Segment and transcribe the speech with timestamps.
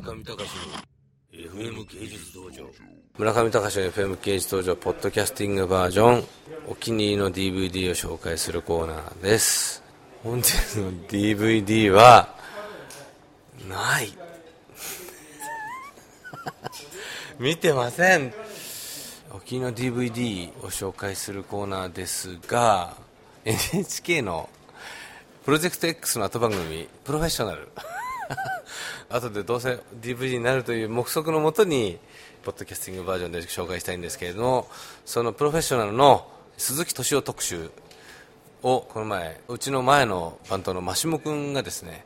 [0.00, 0.46] 村上隆の
[1.32, 2.70] FM 芸術道場
[3.18, 6.24] 村上隆の FM 芸術道場ポッドキャスティングバージョン
[6.68, 9.82] お気に入りの DVD を紹介するコーナーです
[10.22, 12.32] 本日の DVD は
[13.68, 14.12] ない
[17.40, 18.32] 見てません
[19.32, 22.94] お気に入りの DVD を紹介するコーナーですが
[23.44, 24.48] NHK の
[25.44, 27.68] プロジェクト X の後番組プロフェッショナル。
[29.08, 31.98] 後でどうせ DVD になるという目測のもとに
[32.44, 34.68] ポッドキャスティングバージョンで紹介したいんですけれども
[35.04, 37.70] そのプロフェッショナルの鈴木敏夫特集
[38.62, 42.04] をこの前うちの前の番頭の真下君がですね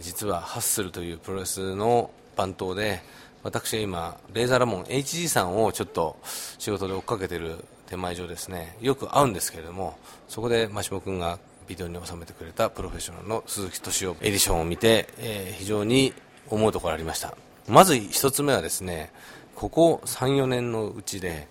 [0.00, 3.02] 実はハッスルというプロレスの番頭で
[3.42, 6.16] 私は今レーザーラモン HG さんをちょっと
[6.58, 9.98] 仕事で追っかけてる手前上ですねよく会うんですけれども
[10.28, 11.38] そこで真下君が
[11.68, 16.12] ビデオに収めてくれたプロフェッショナルの鈴木敏夫エディションを見て、えー、非常に
[16.48, 17.36] 思うところありました。
[17.68, 19.10] まず一つ目はですね
[19.54, 21.46] ここ3、4年のうちで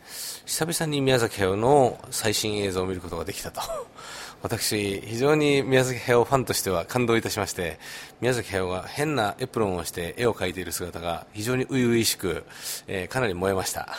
[0.45, 3.61] 久々に宮崎駿の最新映像を見ることができたと。
[4.43, 7.79] 私、非常に宮崎駿ファンとしては感動いたしまして
[8.21, 12.43] 宮崎駿が変なエプロンをして絵を描いている姿が非常に初々しく、
[12.87, 13.97] えー、かなり燃えました。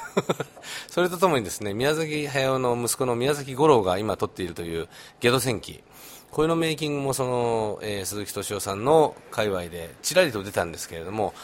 [0.88, 4.88] それとともにですね宮崎駿の息子の宮崎五郎が今撮っているという
[5.20, 5.82] ゲド戦記。
[6.30, 11.34] これのメイキングもその、えー、鈴木敏夫さんの界隈でちらりと出たんですけれども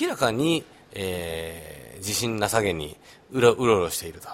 [0.00, 2.96] 明らかに、えー、自信なさげに
[3.32, 4.28] うろうろしていると。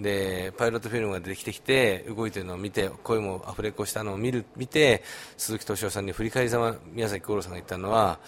[0.00, 5.04] でパイロットフィルムが出てきてきて動いてるのを見て声もアフレコしたのを見る見て
[5.36, 8.18] 鈴木敏夫さんに振り返りざま宮崎五郎さんが言ったのは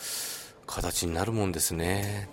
[0.67, 2.29] 形になるもんですね。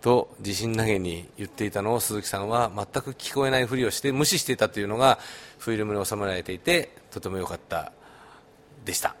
[0.00, 5.18] と自信投げに言っていたのを鈴木さんは全く聞こえないふりをして無視していたというのが
[5.58, 7.92] フィルムに収められていてとても良かった
[8.84, 9.16] でした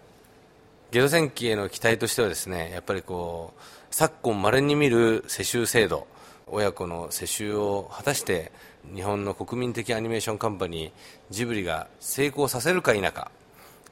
[0.90, 6.06] ゲド戦記への期待としてはですねやっぱりこう昨今まれに見る世襲制度
[6.46, 8.52] 親子の世襲を果たして
[8.94, 10.92] 日本の国民的アニメーションカンパニー
[11.30, 13.30] ジブリが成功させるか否か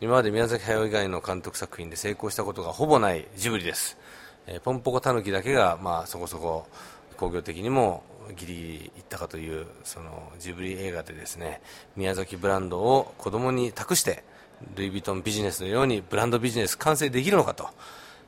[0.00, 3.96] 今まで宮崎駿以外の監督作品で成功したことがほぼないジブリです、
[4.46, 6.66] えー、ポンポコタヌキだけが、まあ、そこそこ
[7.16, 8.02] 工業的にも
[8.36, 11.60] ギリギリいったかというそのジブリ映画でですね
[11.96, 14.24] 宮崎ブランドを子供に託して
[14.74, 17.68] ルイ・ヴィトンビジネスのようにブランドビジネス完成できるのかと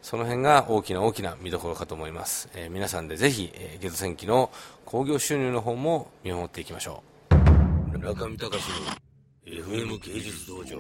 [0.02, 4.50] その辺が大きな大きな見どころかと思います、えー、皆さんでぜひ、えー、ゲド戦記の
[4.84, 7.08] 興行収入の方も見守っていきましょう。
[7.98, 9.08] 中見隆の
[9.44, 10.78] FM 芸術道場。